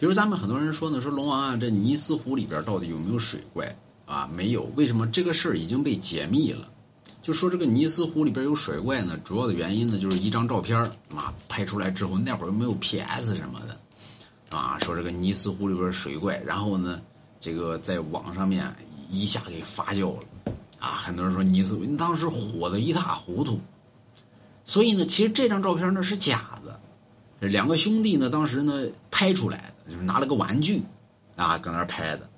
[0.00, 3.76] 比如咱们很多人说呢，说龙王啊，这尼斯湖里边到底有没有水怪
[4.06, 4.26] 啊？
[4.34, 6.66] 没有，为什么这个事儿已经被解密了？
[7.20, 10.78] 就说这个尼斯湖里边有水怪呢，主要的原因呢，就是一张照片
[11.14, 16.98] 啊拍出来之后，那会儿又没有 PS 什么的，啊，说这个尼斯湖里边水怪，然后呢，
[17.38, 18.74] 这个在网上面
[19.10, 23.60] 一下给发酵了，啊，很多人说尼斯湖当时火的一塌糊涂，
[24.64, 26.80] 所以呢，其实这张照片呢是假的。
[27.48, 30.82] 两个兄弟呢，当时呢拍出来的，就是拿了个玩具，
[31.36, 32.28] 啊，搁那儿拍的，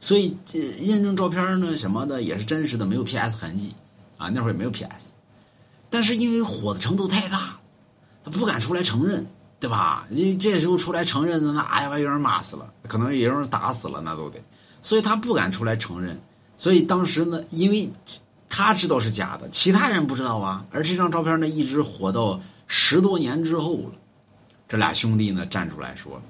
[0.00, 3.72] 所以这验证照片呢什么的也是真实的，没有 PS 痕迹，
[4.16, 5.12] 啊，那会儿也没有 PS，
[5.88, 7.56] 但是因为火的程度太大，
[8.24, 9.24] 他不敢出来承认，
[9.60, 10.04] 对吧？
[10.10, 14.42] 因为这时候出来承认，那哎呀，有人骂死了，可能也有人打死了，那都得，
[14.82, 16.20] 所以他不敢出来承认，
[16.56, 17.88] 所以当时呢，因为
[18.48, 23.92] 他知道是假的，其他人不知道啊，而这张照片呢，一直火到十多年之后了。
[24.68, 26.20] 这俩兄弟呢站出来说：“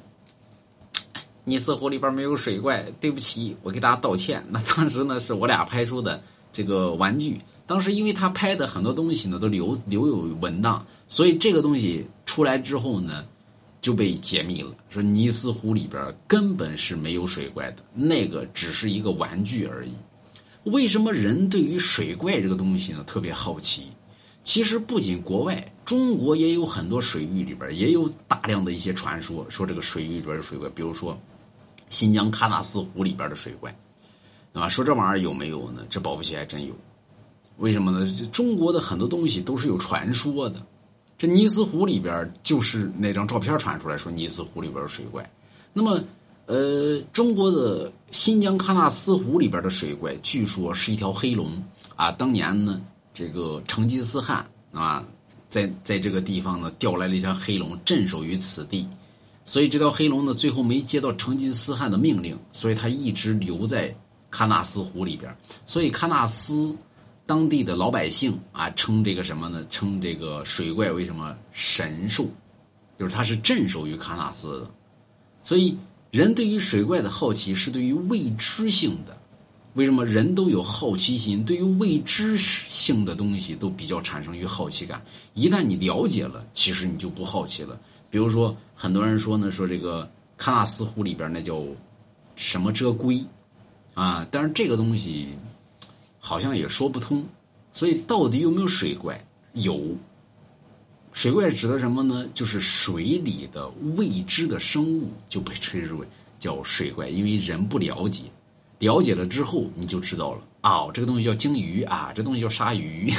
[1.43, 4.41] 尼斯湖里边没有水怪，对不起，我给大家道歉。
[4.49, 6.23] 那当时呢是我俩拍出的
[6.53, 13.27] 这个玩具，当时因为他拍的很多东西呢都留留有文档，所以这个东西出来之后呢
[13.81, 14.73] 就被解密了。
[14.89, 19.95] 说尼斯湖里边根本是没有水怪的，那个只是一个玩具而已。
[20.63, 23.89] 为什么人对于水怪这个东西呢特别好奇？
[24.45, 31.19] 其实不仅国外。”中国也有很多水域里边也有大量的一些传说，说这个水域里边的水怪，比如说
[31.89, 33.75] 新疆喀纳斯湖里边的水怪，
[34.53, 35.87] 啊，说这玩意儿有没有呢？
[35.89, 36.75] 这保不齐还真有。
[37.57, 38.07] 为什么呢？
[38.31, 40.63] 中国的很多东西都是有传说的。
[41.17, 45.27] 这尼斯湖里边就是那张照片传出来说尼斯湖里边的水怪。
[45.73, 46.05] 那么，
[46.45, 51.51] 呃，中国的新疆喀纳斯湖里边的水怪，据说是一条黑龙
[51.97, 52.13] 啊。
[52.13, 52.79] 当年呢，
[53.15, 55.03] 这个成吉思汗啊。
[55.49, 58.87] 在在这个地方呢，调来了一条黑龙，镇守于此地，
[59.45, 63.95] 所以这条黑龙呢，最后没接到成吉思汗的命令，所以他一直留在
[64.31, 65.35] 喀纳斯湖里边。
[65.65, 66.77] 所以喀纳斯
[67.25, 69.65] 当地的老百姓啊，称这个什么呢？
[69.69, 72.27] 称这个水怪为什么神兽？
[72.99, 74.71] 就是它是镇守于喀纳斯的。
[75.43, 75.77] 所以
[76.11, 79.18] 人对于水怪的好奇是对于未知性的。
[79.75, 81.45] 为什么人都有好奇心？
[81.45, 85.01] 对于未知性的东西都比较产生于好奇感。
[85.35, 87.79] 一旦你了解了，其实你就不好奇了。
[88.11, 91.63] 比如说，很多人说呢，说这个喀纳斯湖里边那叫
[92.35, 93.25] 什么遮龟
[93.95, 95.29] 啊，但是这个东西
[96.19, 97.25] 好像也说不通。
[97.73, 99.21] 所以，到底有没有水怪？
[99.53, 99.81] 有。
[101.13, 102.27] 水怪指的什么呢？
[102.33, 106.07] 就是水里的未知的生物就被称之为
[106.41, 108.23] 叫水怪，因为人不了解。
[108.79, 113.11] 了解了之后，你就知道了哦，这个东西叫鲸鱼啊，这东西叫鲨鱼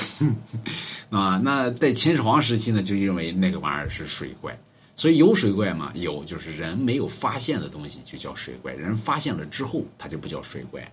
[1.10, 1.40] 啊。
[1.44, 4.58] 那在秦始皇时期呢，就认为那个玩意儿是水怪，
[4.96, 5.92] 所以有水怪嘛？
[5.96, 10.90] 有，就是人没有发现的东西就叫水怪，人发现了之后，它就不叫水怪，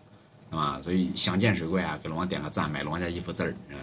[0.51, 0.81] 啊。
[0.83, 3.77] 所以想见水怪啊，给龙王点个赞，买龙王家衣服字儿，嗯。